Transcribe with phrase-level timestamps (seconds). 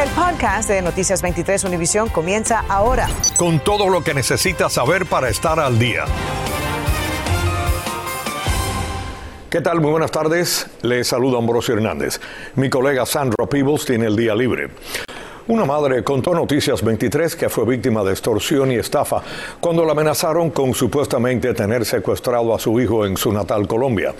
[0.00, 3.06] El podcast de Noticias 23 Univisión comienza ahora.
[3.36, 6.06] Con todo lo que necesitas saber para estar al día.
[9.50, 9.82] ¿Qué tal?
[9.82, 10.70] Muy buenas tardes.
[10.80, 12.18] Les saludo Ambrosio Hernández.
[12.54, 14.70] Mi colega Sandra Peebles tiene el día libre.
[15.50, 19.20] Una madre contó Noticias 23 que fue víctima de extorsión y estafa
[19.58, 24.14] cuando la amenazaron con supuestamente tener secuestrado a su hijo en su natal Colombia.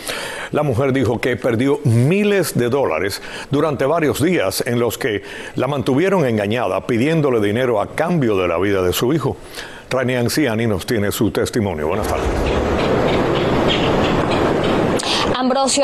[0.50, 5.22] La mujer dijo que perdió miles de dólares durante varios días en los que
[5.54, 9.36] la mantuvieron engañada pidiéndole dinero a cambio de la vida de su hijo.
[9.88, 11.86] Rani Anciani nos tiene su testimonio.
[11.86, 12.59] Buenas tardes.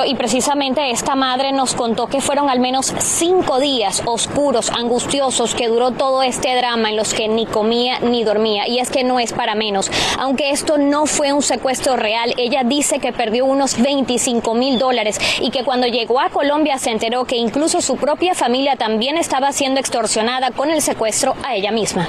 [0.07, 5.69] Y precisamente esta madre nos contó que fueron al menos cinco días oscuros, angustiosos, que
[5.69, 8.67] duró todo este drama en los que ni comía ni dormía.
[8.67, 9.91] Y es que no es para menos.
[10.19, 15.21] Aunque esto no fue un secuestro real, ella dice que perdió unos 25 mil dólares
[15.43, 19.53] y que cuando llegó a Colombia se enteró que incluso su propia familia también estaba
[19.53, 22.09] siendo extorsionada con el secuestro a ella misma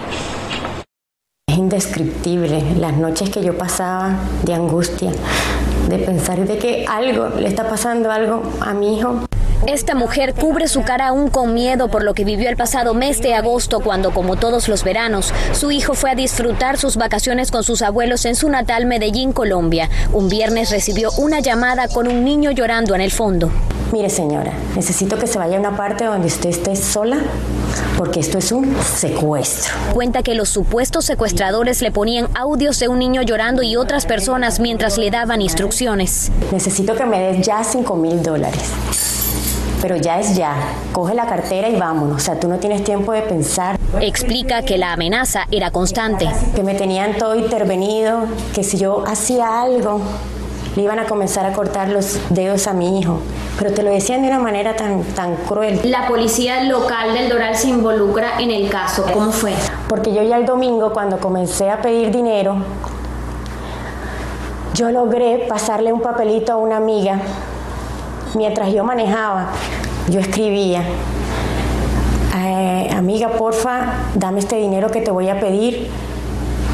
[1.58, 4.14] Es indescriptible las noches que yo pasaba
[4.44, 5.12] de angustia,
[5.90, 9.27] de pensar de que algo le está pasando algo a mi hijo.
[9.66, 13.22] Esta mujer cubre su cara aún con miedo por lo que vivió el pasado mes
[13.22, 17.64] de agosto cuando, como todos los veranos, su hijo fue a disfrutar sus vacaciones con
[17.64, 19.90] sus abuelos en su natal Medellín, Colombia.
[20.14, 23.50] Un viernes recibió una llamada con un niño llorando en el fondo.
[23.92, 27.18] Mire señora, necesito que se vaya a una parte donde usted esté sola
[27.98, 29.74] porque esto es un secuestro.
[29.94, 34.60] Cuenta que los supuestos secuestradores le ponían audios de un niño llorando y otras personas
[34.60, 36.32] mientras le daban instrucciones.
[36.52, 39.17] Necesito que me des ya 5 mil dólares.
[39.82, 40.56] Pero ya es ya.
[40.92, 42.18] Coge la cartera y vámonos.
[42.18, 43.78] O sea, tú no tienes tiempo de pensar.
[44.02, 46.28] Explica que la amenaza era constante.
[46.56, 50.02] Que me tenían todo intervenido, que si yo hacía algo,
[50.76, 53.20] le iban a comenzar a cortar los dedos a mi hijo.
[53.58, 55.80] Pero te lo decían de una manera tan, tan cruel.
[55.84, 59.04] La policía local del Doral se involucra en el caso.
[59.12, 59.54] ¿Cómo fue?
[59.88, 62.58] Porque yo ya el domingo, cuando comencé a pedir dinero,
[64.76, 67.20] yo logré pasarle un papelito a una amiga.
[68.36, 69.52] Mientras yo manejaba,
[70.10, 70.84] yo escribía,
[72.36, 75.90] eh, amiga, porfa, dame este dinero que te voy a pedir.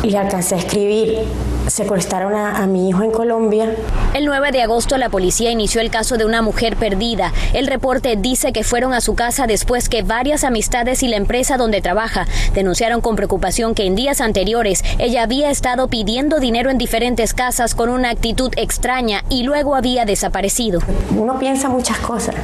[0.04, 1.20] Y le alcancé a escribir,
[1.68, 3.76] secuestraron a, a, mi hijo en Colombia.
[4.14, 7.32] El 9 de agosto la policía inició el caso de una mujer perdida.
[7.54, 11.58] El reporte dice que fueron a su casa después que varias amistades y la empresa
[11.58, 16.78] donde trabaja denunciaron con preocupación que en días anteriores ella había estado pidiendo dinero en
[16.78, 20.80] diferentes casas con una actitud extraña y luego había desaparecido.
[21.18, 22.36] Uno piensa muchas cosas.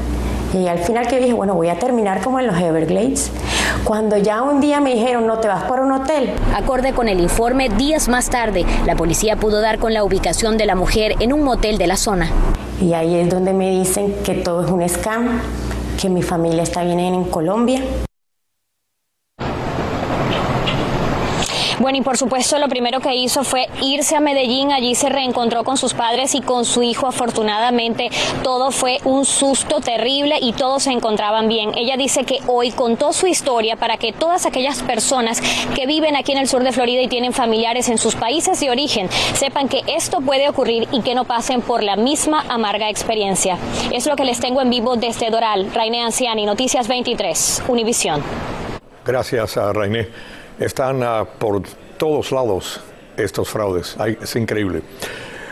[0.54, 3.32] Y al final que dije, bueno, voy a terminar como en los Everglades.
[3.84, 6.32] Cuando ya un día me dijeron, no te vas para un hotel.
[6.56, 10.66] Acorde con el informe, días más tarde, la policía pudo dar con la ubicación de
[10.66, 12.30] la mujer en un motel de la zona.
[12.80, 15.42] Y ahí es donde me dicen que todo es un scam,
[16.00, 17.82] que mi familia está bien en Colombia.
[21.80, 25.64] Bueno, y por supuesto lo primero que hizo fue irse a Medellín, allí se reencontró
[25.64, 27.08] con sus padres y con su hijo.
[27.08, 28.10] Afortunadamente
[28.44, 31.72] todo fue un susto terrible y todos se encontraban bien.
[31.78, 35.42] Ella dice que hoy contó su historia para que todas aquellas personas
[35.74, 38.70] que viven aquí en el sur de Florida y tienen familiares en sus países de
[38.70, 43.58] origen sepan que esto puede ocurrir y que no pasen por la misma amarga experiencia.
[43.94, 45.72] Es lo que les tengo en vivo desde Doral.
[45.74, 48.22] Rainé Anciani, Noticias 23, Univisión.
[49.06, 51.62] Gracias a Rainé están uh, por
[51.98, 52.82] todos lados
[53.18, 53.96] estos fraudes.
[54.22, 54.82] Es increíble.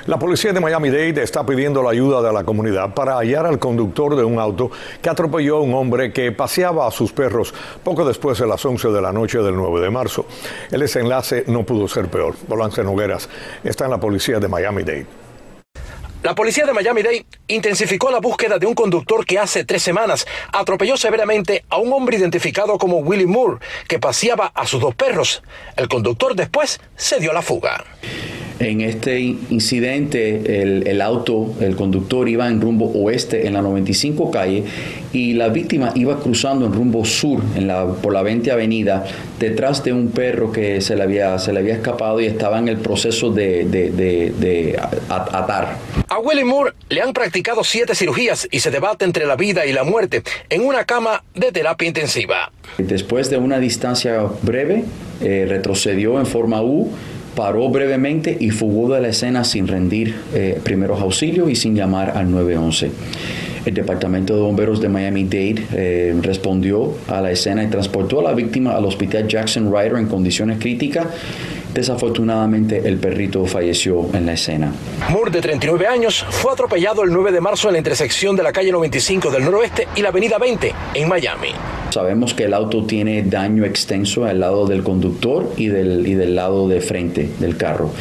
[0.08, 4.16] La policía de Miami-Dade está pidiendo la ayuda de la comunidad para hallar al conductor
[4.16, 7.54] de un auto que atropelló a un hombre que paseaba a sus perros
[7.84, 10.26] poco después de las 11 de la noche del 9 de marzo.
[10.72, 12.36] El desenlace no pudo ser peor.
[12.48, 13.28] Bolance Nogueras
[13.66, 15.27] está en la policía de Miami-Dade.
[16.24, 20.98] La policía de Miami-Dade intensificó la búsqueda de un conductor que hace tres semanas atropelló
[20.98, 25.44] severamente a un hombre identificado como Willie Moore, que paseaba a sus dos perros.
[25.76, 27.86] El conductor después se dio la fuga.
[28.60, 34.32] En este incidente, el, el, auto, el conductor iba en rumbo oeste en la 95
[34.32, 34.64] calle
[35.14, 39.06] y la víctima iba cruzando en rumbo sur en la, por la 20 avenida
[39.40, 42.68] detrás de un perro que se le había, se le había escapado y estaba en
[42.68, 45.78] el proceso de, de, de, de atar.
[46.10, 49.74] A Willie Moore le han practicado siete cirugías y se debate entre la vida y
[49.74, 52.52] la muerte en una cama de terapia intensiva.
[52.80, 54.84] Después de una distancia breve,
[55.22, 56.92] eh, retrocedió en forma U
[57.38, 62.18] paró brevemente y fugó de la escena sin rendir eh, primeros auxilios y sin llamar
[62.18, 62.90] al 911.
[63.64, 68.34] El Departamento de Bomberos de Miami-Dade eh, respondió a la escena y transportó a la
[68.34, 71.06] víctima al hospital Jackson Ryder en condiciones críticas,
[71.78, 74.74] Desafortunadamente el perrito falleció en la escena.
[75.12, 78.52] Moore, de 39 años, fue atropellado el 9 de marzo en la intersección de la
[78.52, 81.50] calle 95 del noroeste y la avenida 20 en Miami.
[81.92, 86.34] Sabemos que el auto tiene daño extenso al lado del conductor y del, y del
[86.34, 87.92] lado de frente del carro.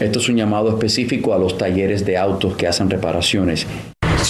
[0.00, 3.64] Esto es un llamado específico a los talleres de autos que hacen reparaciones.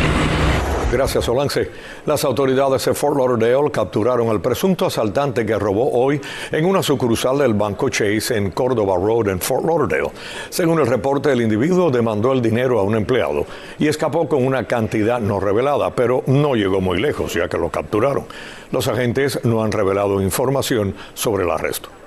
[0.93, 1.71] Gracias, Olance.
[2.05, 7.39] Las autoridades de Fort Lauderdale capturaron al presunto asaltante que robó hoy en una sucursal
[7.39, 10.11] del Banco Chase en Cordova Road en Fort Lauderdale.
[10.51, 13.47] Según el reporte, el individuo demandó el dinero a un empleado
[13.79, 17.71] y escapó con una cantidad no revelada, pero no llegó muy lejos ya que lo
[17.71, 18.25] capturaron.
[18.71, 22.02] Los agentes no han revelado información sobre el arresto.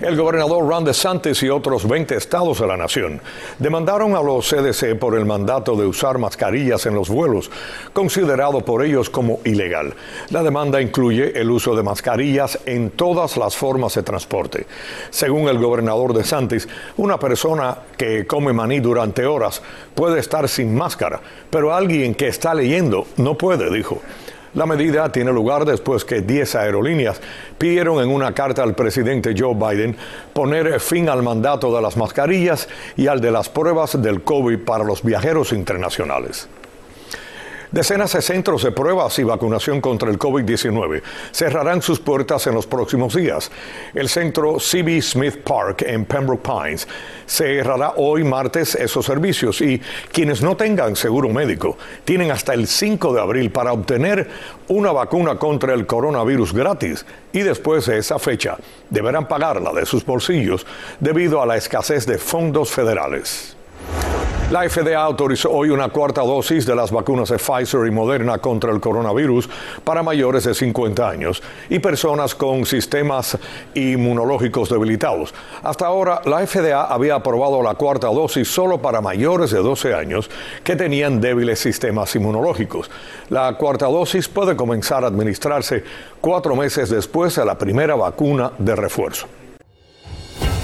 [0.00, 3.20] El gobernador Ron DeSantis y otros 20 estados de la nación
[3.60, 7.48] demandaron a los CDC por el mandato de usar mascarillas en los vuelos,
[7.92, 9.94] considerado por ellos como ilegal.
[10.30, 14.66] La demanda incluye el uso de mascarillas en todas las formas de transporte.
[15.10, 19.62] Según el gobernador DeSantis, una persona que come maní durante horas
[19.94, 21.20] puede estar sin máscara,
[21.50, 24.02] pero alguien que está leyendo no puede, dijo.
[24.54, 27.20] La medida tiene lugar después que 10 aerolíneas
[27.58, 29.96] pidieron en una carta al presidente Joe Biden
[30.32, 34.84] poner fin al mandato de las mascarillas y al de las pruebas del COVID para
[34.84, 36.48] los viajeros internacionales.
[37.74, 42.68] Decenas de centros de pruebas y vacunación contra el COVID-19 cerrarán sus puertas en los
[42.68, 43.50] próximos días.
[43.94, 46.86] El centro CB Smith Park en Pembroke Pines
[47.26, 49.82] cerrará hoy martes esos servicios y
[50.12, 54.30] quienes no tengan seguro médico tienen hasta el 5 de abril para obtener
[54.68, 58.56] una vacuna contra el coronavirus gratis y después de esa fecha
[58.88, 60.64] deberán pagarla de sus bolsillos
[61.00, 63.56] debido a la escasez de fondos federales.
[64.54, 68.70] La FDA autorizó hoy una cuarta dosis de las vacunas de Pfizer y Moderna contra
[68.70, 69.48] el coronavirus
[69.82, 73.36] para mayores de 50 años y personas con sistemas
[73.74, 75.34] inmunológicos debilitados.
[75.60, 80.30] Hasta ahora, la FDA había aprobado la cuarta dosis solo para mayores de 12 años
[80.62, 82.88] que tenían débiles sistemas inmunológicos.
[83.30, 85.82] La cuarta dosis puede comenzar a administrarse
[86.20, 89.26] cuatro meses después de la primera vacuna de refuerzo.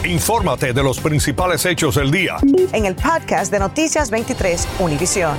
[0.05, 2.39] Infórmate de los principales hechos del día.
[2.73, 5.37] En el podcast de Noticias 23, Univisión.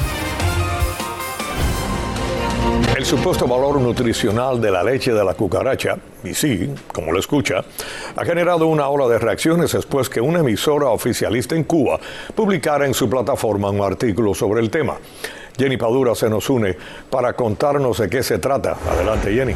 [2.95, 7.65] El supuesto valor nutricional de la leche de la cucaracha, y sí, como lo escucha,
[8.15, 11.99] ha generado una ola de reacciones después que una emisora oficialista en Cuba
[12.35, 14.97] publicara en su plataforma un artículo sobre el tema.
[15.57, 16.77] Jenny Padura se nos une
[17.09, 18.77] para contarnos de qué se trata.
[18.91, 19.55] Adelante, Jenny.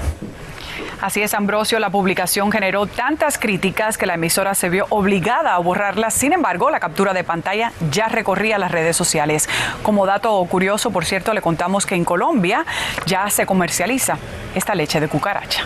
[1.05, 5.59] Así es, Ambrosio, la publicación generó tantas críticas que la emisora se vio obligada a
[5.59, 6.09] borrarla.
[6.09, 9.47] Sin embargo, la captura de pantalla ya recorría las redes sociales.
[9.83, 12.65] Como dato curioso, por cierto, le contamos que en Colombia
[13.05, 14.17] ya se comercializa
[14.55, 15.65] esta leche de cucaracha.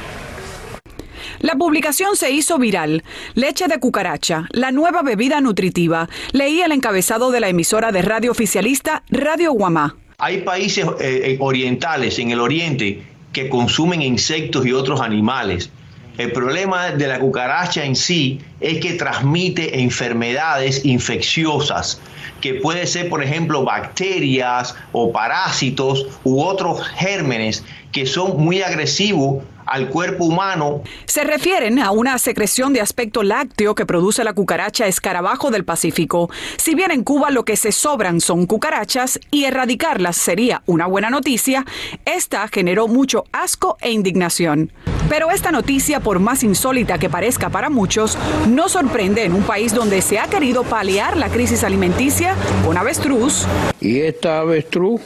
[1.40, 3.06] La publicación se hizo viral.
[3.34, 6.10] Leche de cucaracha, la nueva bebida nutritiva.
[6.34, 9.96] Leí el encabezado de la emisora de radio oficialista Radio Guamá.
[10.18, 15.70] Hay países eh, orientales en el oriente que consumen insectos y otros animales.
[16.18, 22.02] El problema de la cucaracha en sí es que transmite enfermedades infecciosas,
[22.42, 27.64] que puede ser, por ejemplo, bacterias o parásitos u otros gérmenes
[27.94, 30.82] que son muy agresivos al cuerpo humano.
[31.06, 36.30] Se refieren a una secreción de aspecto lácteo que produce la cucaracha escarabajo del Pacífico.
[36.58, 41.10] Si bien en Cuba lo que se sobran son cucarachas y erradicarlas sería una buena
[41.10, 41.66] noticia,
[42.06, 44.72] esta generó mucho asco e indignación.
[45.10, 48.18] Pero esta noticia, por más insólita que parezca para muchos,
[48.48, 53.46] no sorprende en un país donde se ha querido paliar la crisis alimenticia con avestruz.
[53.82, 55.02] Y esta avestruz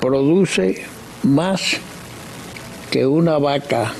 [0.00, 0.84] produce
[1.22, 1.78] más
[2.90, 3.92] que una vaca.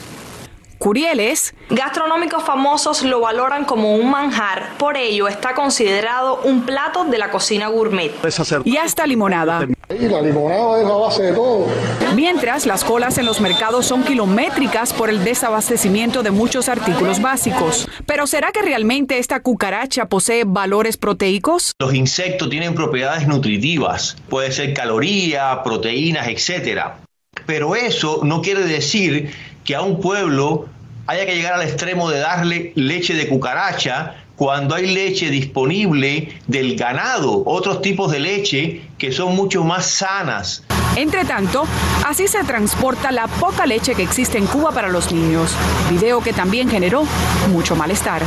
[0.78, 1.54] Curieles.
[1.68, 7.30] Gastronómicos famosos lo valoran como un manjar, por ello está considerado un plato de la
[7.30, 8.11] cocina gourmet.
[8.64, 9.68] Y hasta limonada.
[9.90, 11.66] Y la limonada es la base de todo.
[12.14, 17.87] Mientras las colas en los mercados son kilométricas por el desabastecimiento de muchos artículos básicos.
[18.06, 21.73] Pero ¿será que realmente esta cucaracha posee valores proteicos?
[21.78, 27.00] Los insectos tienen propiedades nutritivas, puede ser calorías, proteínas, etcétera.
[27.50, 29.33] Pero eso no quiere decir
[29.64, 30.69] que a un pueblo
[31.09, 36.76] haya que llegar al extremo de darle leche de cucaracha cuando hay leche disponible del
[36.76, 40.62] ganado, otros tipos de leche que son mucho más sanas.
[40.95, 41.64] Entre tanto,
[42.07, 45.57] así se transporta la poca leche que existe en Cuba para los niños,
[45.90, 47.02] video que también generó
[47.49, 48.23] mucho malestar.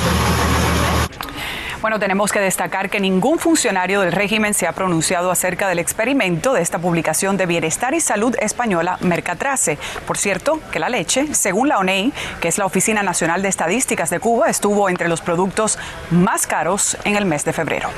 [1.83, 6.53] Bueno, tenemos que destacar que ningún funcionario del régimen se ha pronunciado acerca del experimento
[6.53, 9.77] de esta publicación de Bienestar y Salud Española Mercatrace.
[10.07, 14.09] Por cierto, que la leche, según la ONEI, que es la Oficina Nacional de Estadísticas
[14.09, 15.77] de Cuba, estuvo entre los productos
[16.09, 17.89] más caros en el mes de febrero.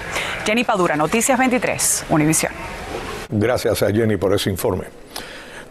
[0.47, 2.53] Jenny Padura, Noticias 23, Univisión.
[3.29, 4.85] Gracias a Jenny por ese informe.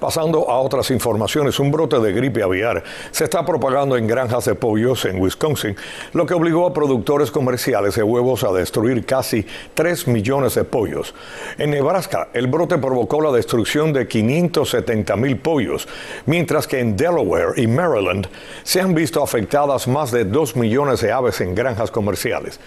[0.01, 4.55] Pasando a otras informaciones, un brote de gripe aviar se está propagando en granjas de
[4.55, 5.77] pollos en Wisconsin,
[6.13, 11.15] lo que obligó a productores comerciales de huevos a destruir casi 3 millones de pollos.
[11.59, 15.89] En Nebraska, el brote provocó la destrucción de 570 mil pollos,
[16.27, 18.29] mientras que en Delaware y Maryland
[18.63, 22.61] se han visto afectadas más de 2 millones de aves en granjas comerciales.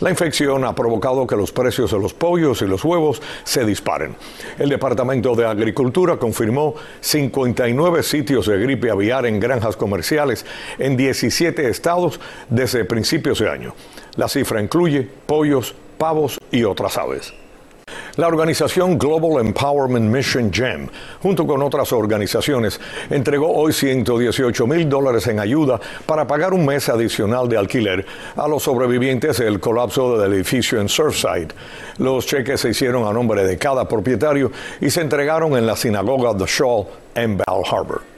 [0.00, 4.16] La infección ha provocado que los precios de los pollos y los huevos se disparen.
[4.58, 10.44] El Departamento de Agricultura confirmó 59 sitios de gripe aviar en granjas comerciales
[10.78, 13.74] en 17 estados desde principios de año.
[14.16, 17.32] La cifra incluye pollos, pavos y otras aves.
[18.16, 20.88] La organización Global Empowerment Mission GEM,
[21.20, 22.80] junto con otras organizaciones,
[23.10, 28.06] entregó hoy 118 mil dólares en ayuda para pagar un mes adicional de alquiler
[28.36, 31.48] a los sobrevivientes del colapso del edificio en Surfside.
[31.98, 36.36] Los cheques se hicieron a nombre de cada propietario y se entregaron en la sinagoga
[36.36, 38.13] The Shaw en Bal Harbor.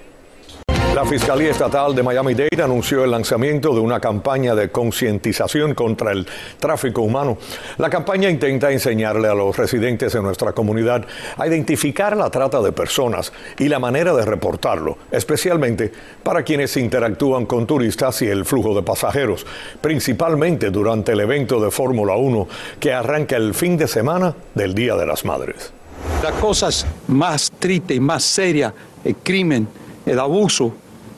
[0.96, 6.26] La Fiscalía Estatal de Miami-Dade anunció el lanzamiento de una campaña de concientización contra el
[6.58, 7.36] tráfico humano.
[7.76, 11.04] La campaña intenta enseñarle a los residentes de nuestra comunidad
[11.36, 17.44] a identificar la trata de personas y la manera de reportarlo, especialmente para quienes interactúan
[17.44, 19.44] con turistas y el flujo de pasajeros,
[19.82, 22.48] principalmente durante el evento de Fórmula 1
[22.80, 25.74] que arranca el fin de semana del Día de las Madres.
[26.22, 28.72] Las cosas más tristes más serias,
[29.04, 29.68] el crimen,
[30.06, 30.72] el abuso,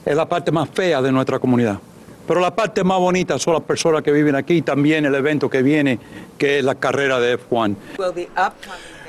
[0.09, 1.79] es la parte más fea de nuestra comunidad.
[2.27, 5.51] Pero la parte más bonita son las personas que viven aquí y también el evento
[5.51, 5.99] que viene,
[6.39, 7.77] que es la carrera de F1.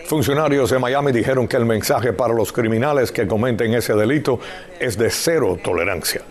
[0.06, 4.42] Funcionarios de Miami dijeron que el mensaje para los criminales que cometen ese delito
[4.78, 6.22] es de cero tolerancia.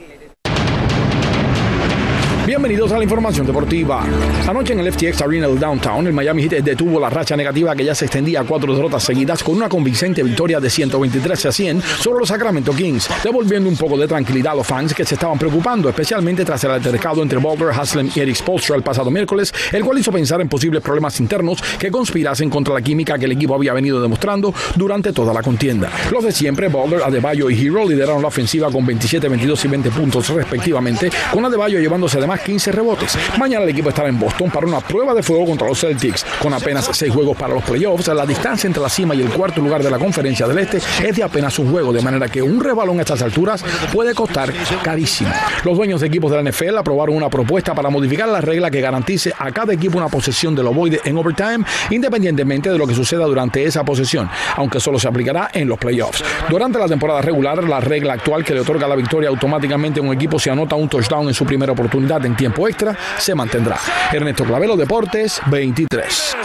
[2.58, 4.04] Bienvenidos a la información deportiva.
[4.48, 7.84] Anoche en el FTX Arena del Downtown, el Miami Heat detuvo la racha negativa que
[7.84, 11.80] ya se extendía a cuatro derrotas seguidas con una convincente victoria de 123 a 100
[11.80, 15.38] sobre los Sacramento Kings, devolviendo un poco de tranquilidad a los fans que se estaban
[15.38, 19.84] preocupando, especialmente tras el altercado entre Boulder, Haslem y Eric Spolstra el pasado miércoles, el
[19.84, 23.54] cual hizo pensar en posibles problemas internos que conspirasen contra la química que el equipo
[23.54, 25.92] había venido demostrando durante toda la contienda.
[26.10, 29.90] Los de siempre, Boulder, Adebayo y Hero lideraron la ofensiva con 27, 22 y 20
[29.90, 33.18] puntos respectivamente, con Adebayo llevándose además 15 rebotes.
[33.38, 36.24] Mañana el equipo estará en Boston para una prueba de fuego contra los Celtics.
[36.40, 39.60] Con apenas seis juegos para los playoffs, la distancia entre la cima y el cuarto
[39.60, 42.58] lugar de la conferencia del Este es de apenas un juego, de manera que un
[42.58, 43.62] rebalón a estas alturas
[43.92, 44.50] puede costar
[44.82, 45.30] carísimo.
[45.62, 48.80] Los dueños de equipos de la NFL aprobaron una propuesta para modificar la regla que
[48.80, 53.26] garantice a cada equipo una posesión del ovoide en overtime, independientemente de lo que suceda
[53.26, 54.26] durante esa posesión,
[54.56, 56.24] aunque solo se aplicará en los playoffs.
[56.48, 60.14] Durante la temporada regular, la regla actual que le otorga la victoria automáticamente a un
[60.14, 63.78] equipo si anota un touchdown en su primera oportunidad en tiempo extra se mantendrá.
[64.12, 66.36] Ernesto Clavelo, Deportes 23.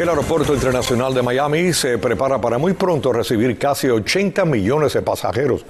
[0.00, 5.02] El Aeropuerto Internacional de Miami se prepara para muy pronto recibir casi 80 millones de
[5.02, 5.64] pasajeros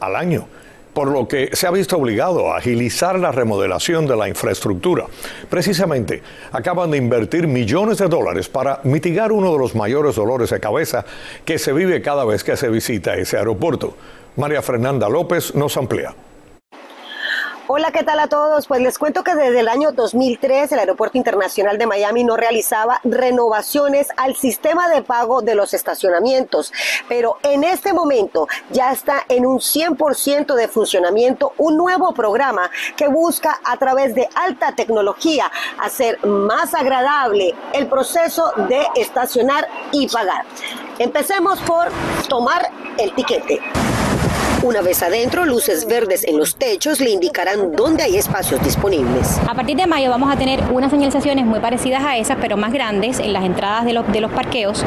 [0.00, 0.48] al año
[0.92, 5.06] por lo que se ha visto obligado a agilizar la remodelación de la infraestructura.
[5.48, 10.58] Precisamente, acaban de invertir millones de dólares para mitigar uno de los mayores dolores de
[10.58, 11.04] cabeza
[11.44, 13.94] que se vive cada vez que se visita ese aeropuerto.
[14.34, 16.16] María Fernanda López nos amplía.
[17.70, 18.66] Hola, ¿qué tal a todos?
[18.66, 22.98] Pues les cuento que desde el año 2003 el Aeropuerto Internacional de Miami no realizaba
[23.04, 26.72] renovaciones al sistema de pago de los estacionamientos,
[27.10, 33.08] pero en este momento ya está en un 100% de funcionamiento un nuevo programa que
[33.08, 40.46] busca a través de alta tecnología hacer más agradable el proceso de estacionar y pagar.
[40.98, 41.88] Empecemos por
[42.30, 43.60] tomar el tiquete.
[44.64, 49.38] Una vez adentro, luces verdes en los techos le indicarán dónde hay espacios disponibles.
[49.48, 52.72] A partir de mayo vamos a tener unas señalizaciones muy parecidas a esas, pero más
[52.72, 54.84] grandes en las entradas de los, de los parqueos,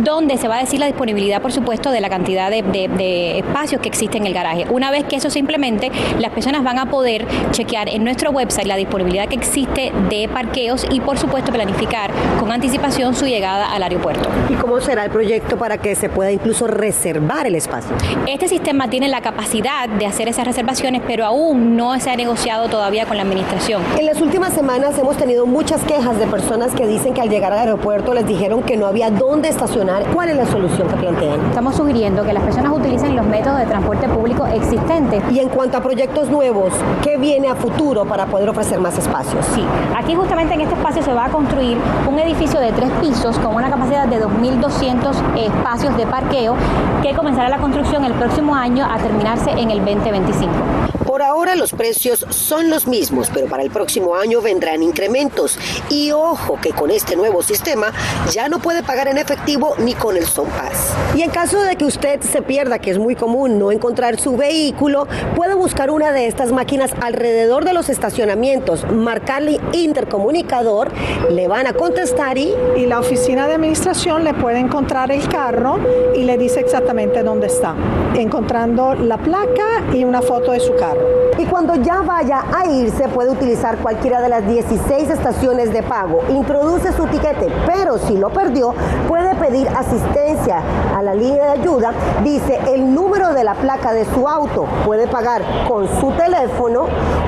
[0.00, 3.80] donde se va a decir la disponibilidad, por supuesto, de la cantidad de, de espacios
[3.80, 4.66] que existe en el garaje.
[4.70, 8.66] Una vez que eso se implemente, las personas van a poder chequear en nuestro website
[8.66, 12.10] la disponibilidad que existe de parqueos y, por supuesto, planificar
[12.40, 14.28] con anticipación su llegada al aeropuerto.
[14.50, 17.94] ¿Y cómo será el proyecto para que se pueda incluso reservar el espacio?
[18.26, 22.70] Este sistema tiene la capacidad de hacer esas reservaciones, pero aún no se ha negociado
[22.70, 23.82] todavía con la administración.
[23.98, 27.52] En las últimas semanas hemos tenido muchas quejas de personas que dicen que al llegar
[27.52, 30.04] al aeropuerto les dijeron que no había dónde estacionar.
[30.14, 31.44] ¿Cuál es la solución que plantean?
[31.50, 35.22] Estamos sugiriendo que las personas utilicen los métodos de transporte público existentes.
[35.30, 39.44] Y en cuanto a proyectos nuevos, ¿qué viene a futuro para poder ofrecer más espacios?
[39.54, 39.62] Sí,
[39.94, 41.76] aquí justamente en este espacio se va a construir
[42.08, 46.56] un edificio de tres pisos con una capacidad de 2.200 espacios de parqueo
[47.02, 50.91] que comenzará la construcción el próximo año a terminarse en el 2025.
[51.12, 55.58] Por ahora los precios son los mismos, pero para el próximo año vendrán incrementos.
[55.90, 57.92] Y ojo que con este nuevo sistema
[58.30, 60.94] ya no puede pagar en efectivo ni con el Pass.
[61.14, 64.38] Y en caso de que usted se pierda, que es muy común no encontrar su
[64.38, 70.92] vehículo, puede buscar una de estas máquinas alrededor de los estacionamientos, marcarle intercomunicador,
[71.30, 72.54] le van a contestar y...
[72.74, 75.78] Y la oficina de administración le puede encontrar el carro
[76.16, 77.74] y le dice exactamente dónde está,
[78.14, 81.01] encontrando la placa y una foto de su carro.
[81.38, 86.22] Y cuando ya vaya a irse puede utilizar cualquiera de las 16 estaciones de pago.
[86.28, 88.74] Introduce su tiquete, pero si lo perdió
[89.08, 90.62] puede pedir asistencia
[90.96, 91.92] a la línea de ayuda.
[92.22, 94.66] Dice el número de la placa de su auto.
[94.84, 96.86] Puede pagar con su teléfono,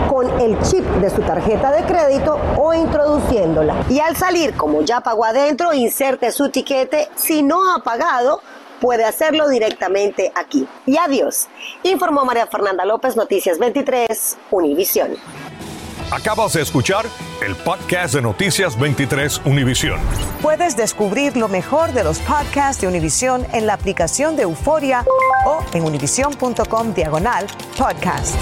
[0.08, 3.74] con el chip de su tarjeta de crédito o introduciéndola.
[3.88, 7.08] Y al salir, como ya pagó adentro, inserte su tiquete.
[7.14, 8.40] Si no ha pagado,
[8.84, 10.68] puede hacerlo directamente aquí.
[10.84, 11.48] Y adiós.
[11.84, 15.16] Informó María Fernanda López, Noticias 23, Univisión.
[16.10, 17.06] Acabas de escuchar
[17.42, 19.98] el podcast de Noticias 23 Univisión.
[20.42, 25.02] Puedes descubrir lo mejor de los podcasts de Univisión en la aplicación de Euforia
[25.46, 27.46] o en univision.com diagonal
[27.78, 28.36] podcasts.